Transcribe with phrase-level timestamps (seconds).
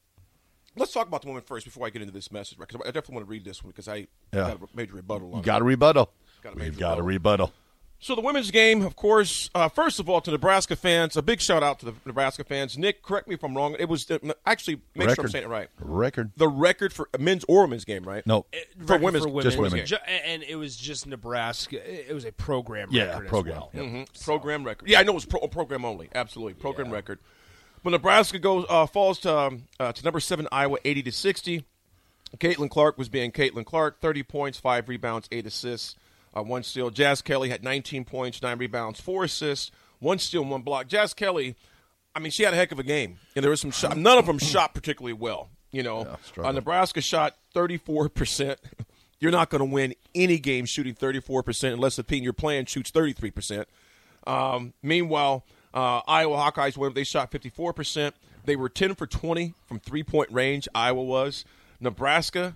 [0.76, 3.16] let's talk about the woman first before I get into this message, because I definitely
[3.16, 4.50] want to read this one because I Yeah.
[4.50, 6.12] got a major rebuttal on You got a rebuttal.
[6.42, 7.52] Got a We've major got a rebuttal.
[8.00, 8.06] Rebuttal.
[8.16, 9.50] So the women's game, of course.
[9.56, 12.78] Uh, first of all, to Nebraska fans, a big shout out to the Nebraska fans.
[12.78, 13.76] Nick, correct me if I'm wrong.
[13.80, 15.68] It was uh, actually make sure I'm saying it right.
[15.80, 16.32] Record.
[16.38, 18.26] The record for men's or women's game, right?
[18.26, 18.46] No.
[18.52, 19.44] for Record women's, for women.
[19.52, 19.86] just women.
[19.86, 22.10] ju- and it was just Nebraska.
[22.10, 23.56] It was a program Yeah, record program.
[23.58, 23.72] as well.
[23.74, 23.84] Yep.
[24.08, 24.24] Mhm.
[24.24, 24.90] Program record.
[24.90, 26.10] Yeah, I know it was pro- program only.
[26.14, 27.20] Absolutely, program record.
[27.84, 31.66] But Nebraska goes uh, falls to um, uh, to number seven Iowa, eighty to sixty.
[32.38, 35.96] Caitlin Clark was being Caitlin Clark, thirty points, five rebounds, eight assists,
[36.38, 36.92] uh, one steal.
[36.92, 40.88] Jaz Shelley had nineteen points, nine rebounds, four assists, one steal, one block.
[40.88, 41.56] Jaz Shelley,
[42.16, 43.98] I mean, she had a heck of a game, and there was some shot.
[43.98, 45.50] None of them shot particularly well.
[45.72, 46.52] You know, uh.
[46.52, 48.60] Nebraska shot thirty four percent.
[49.20, 52.92] You're not going to win any game shooting 34% unless the team you're playing shoots
[52.92, 53.66] 33%.
[54.28, 55.44] Um, meanwhile,
[55.74, 56.94] uh, Iowa Hawkeyes went.
[56.94, 58.12] They shot 54%.
[58.46, 60.68] They were 10 for 20 from three point range.
[60.76, 61.46] Iowa was.
[61.80, 62.56] Nebraska.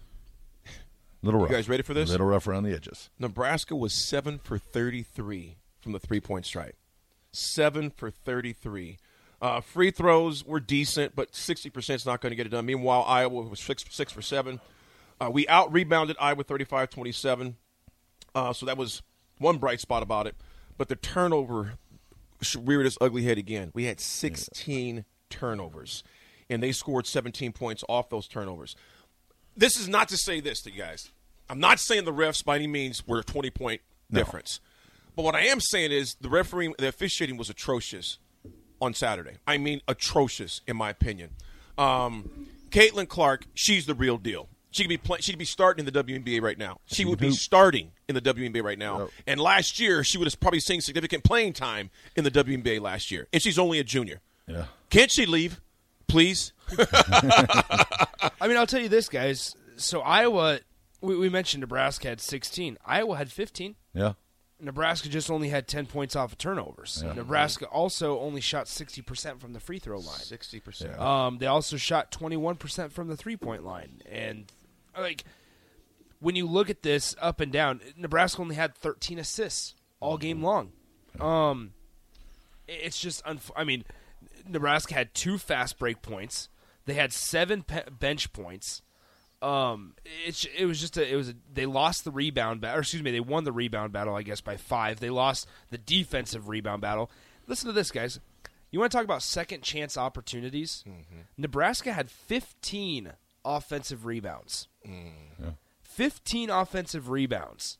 [1.23, 1.51] Little You rough.
[1.51, 2.09] guys ready for this?
[2.09, 3.09] Little rough around the edges.
[3.19, 6.75] Nebraska was seven for 33 from the three point stripe.
[7.31, 8.97] Seven for 33.
[9.41, 12.65] Uh, free throws were decent, but 60% is not going to get it done.
[12.65, 14.59] Meanwhile, Iowa was six, six for seven.
[15.19, 17.55] Uh, we out rebounded Iowa 35 27.
[18.33, 19.01] Uh, so that was
[19.39, 20.35] one bright spot about it.
[20.77, 21.73] But the turnover
[22.57, 23.71] reared its ugly head again.
[23.73, 26.03] We had 16 turnovers,
[26.49, 28.75] and they scored 17 points off those turnovers.
[29.55, 31.09] This is not to say this to you guys.
[31.49, 33.81] I'm not saying the refs by any means were a 20 point
[34.11, 34.59] difference.
[35.15, 38.17] But what I am saying is the refereeing, the officiating was atrocious
[38.81, 39.37] on Saturday.
[39.45, 41.31] I mean, atrocious in my opinion.
[41.77, 44.47] Um, Caitlin Clark, she's the real deal.
[44.71, 46.79] She could be play, she'd be starting in the WNBA right now.
[46.85, 49.09] She would be starting in the WNBA right now.
[49.27, 53.11] And last year, she would have probably seen significant playing time in the WNBA last
[53.11, 53.27] year.
[53.33, 54.21] And she's only a junior.
[54.47, 54.65] Yeah.
[54.89, 55.59] Can't she leave,
[56.07, 56.53] please?
[58.41, 59.55] I mean, I'll tell you this, guys.
[59.77, 60.59] So Iowa,
[60.99, 62.77] we, we mentioned Nebraska had 16.
[62.85, 63.75] Iowa had 15.
[63.93, 64.13] Yeah.
[64.59, 67.03] Nebraska just only had 10 points off of turnovers.
[67.05, 67.13] Yeah.
[67.13, 70.19] Nebraska also only shot 60% from the free throw line.
[70.19, 70.99] Sixty percent.
[70.99, 74.01] Um, they also shot 21% from the three point line.
[74.11, 74.51] And,
[74.97, 75.23] like,
[76.19, 80.43] when you look at this up and down, Nebraska only had 13 assists all game
[80.43, 80.71] long.
[81.19, 81.73] Um,
[82.67, 83.83] it's just, unf- I mean,
[84.47, 86.49] Nebraska had two fast break points.
[86.85, 88.81] They had seven pe- bench points.
[89.41, 89.95] Um,
[90.25, 92.79] it's it was just a it was a, they lost the rebound battle.
[92.81, 94.99] Excuse me, they won the rebound battle, I guess, by five.
[94.99, 97.09] They lost the defensive rebound battle.
[97.47, 98.19] Listen to this, guys.
[98.69, 100.83] You want to talk about second chance opportunities?
[101.37, 103.11] Nebraska had 15
[103.43, 104.67] offensive rebounds.
[105.81, 107.79] 15 offensive rebounds.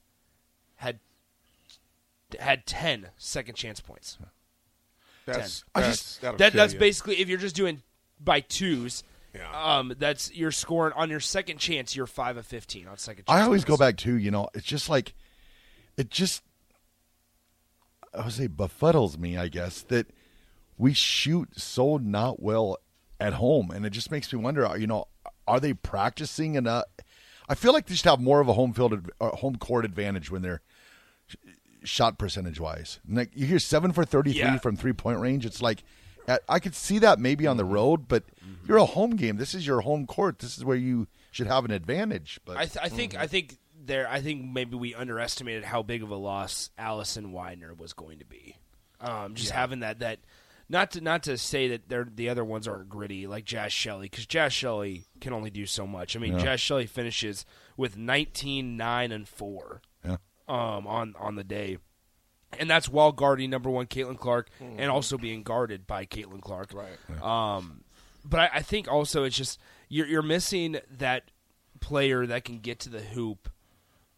[0.76, 1.00] Had
[2.40, 4.18] had 10 second chance points.
[5.26, 5.84] That's 10.
[5.84, 6.80] That's, just- that'll that, kill that's you.
[6.80, 7.82] basically if you're just doing
[8.24, 9.04] by twos.
[9.34, 9.78] Yeah.
[9.78, 11.96] Um, that's you're scoring on your second chance.
[11.96, 13.26] You're five of fifteen on second.
[13.26, 15.14] chance I always go back to, you know, it's just like,
[15.98, 16.44] it just,
[18.14, 20.08] I would say, befuddles me, I guess, that
[20.78, 22.78] we shoot so not well
[23.20, 23.72] at home.
[23.72, 25.06] And it just makes me wonder, you know,
[25.48, 26.86] are they practicing enough?
[27.48, 30.30] I feel like they should have more of a home field, uh, home court advantage
[30.30, 30.62] when they're
[31.84, 33.00] shot percentage wise.
[33.10, 34.58] Like you hear seven for 33 Yeah.
[34.58, 35.46] from three point range.
[35.46, 35.84] It's like,
[36.48, 38.24] I could see that maybe on the road, but
[38.68, 39.38] you're a home game.
[39.38, 40.40] This is your home court.
[40.40, 42.40] This is where you should have an advantage.
[42.46, 44.08] But I, th- I think I think there.
[44.10, 48.26] I think maybe we underestimated how big of a loss Allison Weidner was going to
[48.26, 48.58] be.
[49.00, 50.20] Um, just having that that
[50.70, 54.08] not to not to say that they're, the other ones aren't gritty like Jaz Shelley
[54.08, 56.16] because Jaz Shelley can only do so much.
[56.16, 56.46] I mean, Yeah.
[56.56, 57.46] Jaz Shelley finishes
[57.76, 59.82] with 19, 9, and four.
[60.06, 60.18] Yeah.
[60.48, 61.78] Um, on on the day.
[62.60, 66.74] And that's while guarding number one Caitlin Clark and also being guarded by Caitlin Clark.
[66.74, 67.22] Right.
[67.22, 67.84] Um,
[68.26, 69.60] but I, I think also it's just
[69.90, 71.32] you're you're missing that
[71.80, 73.50] player that can get to the hoop,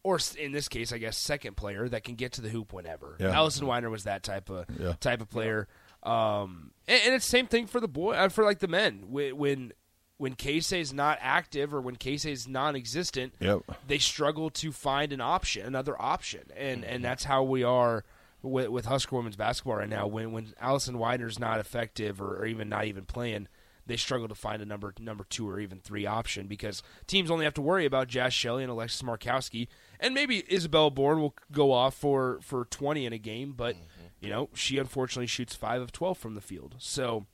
[0.02, 3.16] or in this case, I guess second player that can get to the hoop whenever.
[3.18, 3.30] Yeah.
[3.30, 4.94] Allison Weidner was that type of Yeah.
[5.00, 5.68] type of player.
[6.02, 9.36] Um, and, and it's same thing for the boy uh, for like the men when
[9.38, 9.72] when
[10.16, 13.62] when Casey's not active or when Casey's non-existent, Yep.
[13.88, 18.04] they struggle to find an option, another option, and and that's how we are
[18.44, 20.06] with, with Husker women's basketball right now.
[20.06, 23.48] When when Allison Weidner's not effective or, or even not even playing,
[23.86, 27.44] they struggle to find a number number two or even three option because teams only
[27.44, 29.68] have to worry about Jaz Shelley and Alexis Markowski,
[29.98, 34.06] and maybe Isabelle Bourne will go off for for twenty in a game, but mm-hmm.
[34.20, 37.26] you know she unfortunately shoots five of twelve from the field, so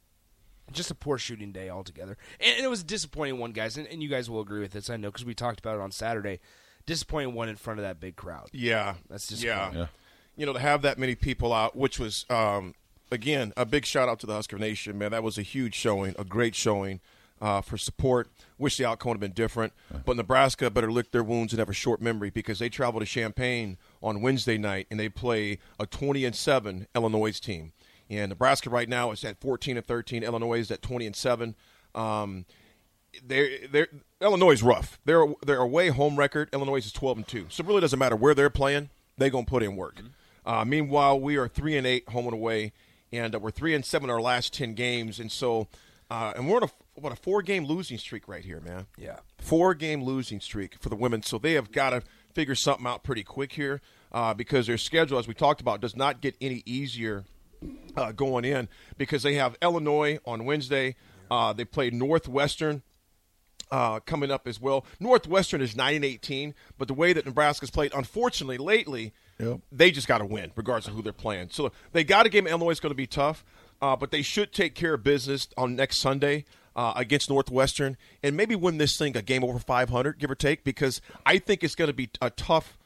[0.72, 2.16] just a poor shooting day altogether.
[2.38, 3.76] And, and it was a disappointing one, guys.
[3.76, 5.80] And, and you guys will agree with this, I know, because we talked about it
[5.80, 6.40] on Saturday.
[6.86, 8.48] Disappointing one in front of that big crowd.
[8.52, 9.70] Yeah, That's just yeah.
[9.72, 9.86] Yeah.
[10.40, 12.74] You know, to have that many people out, which was um,
[13.12, 15.10] again a big shout out to the Husker Nation, man.
[15.10, 17.00] That was a huge showing, a great showing
[17.42, 18.30] uh, for support.
[18.56, 19.74] Wish the outcome would have been different,
[20.06, 23.04] but Nebraska better lick their wounds and have a short memory because they travel to
[23.04, 27.72] Champaign on Wednesday night and they play a twenty and seven Illinois team.
[28.08, 30.22] And Nebraska right now is at fourteen and thirteen.
[30.22, 31.54] Illinois is at twenty and seven.
[31.94, 32.46] Um,
[33.22, 33.88] they're, they're,
[34.22, 34.98] Illinois is rough.
[35.04, 37.44] They're, they're away home record, Illinois is twelve and two.
[37.50, 38.88] So it really doesn't matter where they're playing;
[39.18, 40.00] they're gonna put in work.
[40.44, 42.72] Uh, meanwhile, we are three and eight home and away,
[43.12, 45.68] and uh, we're three and seven our last ten games, and so
[46.10, 48.86] uh, and we're on a what a four game losing streak right here, man.
[48.98, 49.20] Yeah.
[49.38, 51.22] four game losing streak for the women.
[51.22, 52.02] So they have got to
[52.34, 53.80] figure something out pretty quick here
[54.12, 57.24] uh, because their schedule, as we talked about, does not get any easier
[57.96, 58.68] uh, going in
[58.98, 60.96] because they have Illinois on Wednesday.
[61.30, 62.82] Uh, they play Northwestern
[63.70, 64.84] uh, coming up as well.
[64.98, 69.60] Northwestern is 9 and 18, but the way that Nebraska's played, unfortunately, lately, Yep.
[69.72, 71.48] they just got to win, regardless of who they're playing.
[71.50, 72.46] So they got a game.
[72.46, 73.44] Illinois is going to be tough,
[73.80, 76.44] uh, but they should take care of business on next Sunday.
[76.76, 80.62] Uh, against Northwestern, and maybe win this thing a game over 500, give or take,
[80.62, 82.78] because I think it's going to be a tough.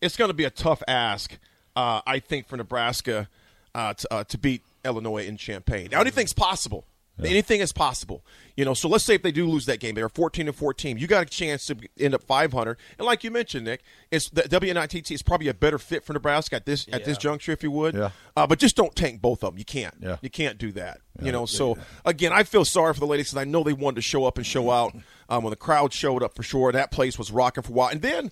[0.00, 1.36] It's going to be a tough ask,
[1.76, 3.28] uh, I think, for Nebraska
[3.74, 5.88] uh, to, uh, to beat Illinois in Champaign.
[5.92, 6.86] Now, anything's possible.
[7.24, 8.22] Anything is possible,
[8.56, 8.74] you know.
[8.74, 10.98] So let's say if they do lose that game, they're fourteen and fourteen.
[10.98, 14.28] You got a chance to end up five hundred, and like you mentioned, Nick, it's
[14.28, 17.62] the WNIT is probably a better fit for Nebraska at this at this juncture, if
[17.62, 17.94] you would.
[17.94, 18.10] Yeah.
[18.36, 19.58] Uh, but just don't tank both of them.
[19.58, 19.94] You can't.
[19.98, 20.16] Yeah.
[20.20, 21.00] You can't do that.
[21.22, 21.46] you know.
[21.46, 24.26] So again, I feel sorry for the ladies because I know they wanted to show
[24.26, 24.94] up and show out
[25.30, 26.70] um, when the crowd showed up for sure.
[26.72, 28.30] That place was rocking for a while, and then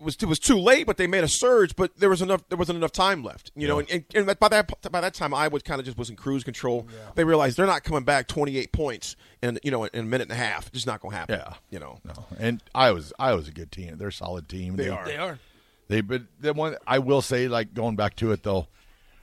[0.00, 1.74] was it was too late, but they made a surge.
[1.76, 2.48] But there was enough.
[2.48, 3.78] There wasn't enough time left, you know.
[3.80, 6.16] And, and, and by that by that time, I was kind of just was in
[6.16, 6.86] cruise control.
[7.14, 10.30] They realized they're not coming back twenty eight points in you know in a minute
[10.30, 10.66] and a half.
[10.66, 11.40] It's just not going to happen.
[11.40, 11.54] Yeah.
[11.70, 12.00] you know.
[12.04, 12.26] No.
[12.38, 13.96] And I was I was a good team.
[13.98, 14.76] They're a solid team.
[14.76, 15.04] They are.
[15.04, 15.38] They are.
[15.88, 18.68] They but the one I will say, like going back to it though,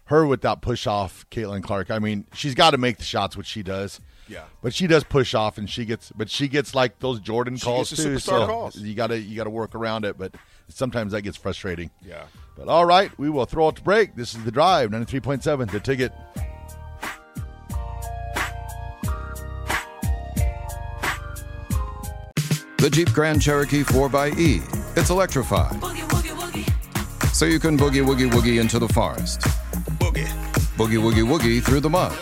[0.06, 1.92] her with that push off, Caitlin Clark.
[1.92, 4.02] I mean, she's got to make the shots, which she does.
[4.28, 4.44] Yeah.
[4.62, 7.66] But she does push off, and she gets, but she gets like those Jordan She
[7.66, 8.20] calls gets the too.
[8.20, 8.76] so calls.
[8.78, 10.34] you gotta you gotta work around it, but
[10.70, 11.92] sometimes that gets frustrating.
[12.02, 12.24] Yeah.
[12.58, 14.16] But all right, we will throw it to break.
[14.16, 16.12] This is the drive, ninety three point seven, the ticket.
[22.78, 24.98] The Jeep Grand Cherokee 4xE.
[24.98, 25.82] It's electrified.
[27.34, 29.42] So you can boogie woogie woogie into the forest.
[30.00, 30.26] Boogie.
[30.78, 32.16] Boogie woogie woogie through the mud.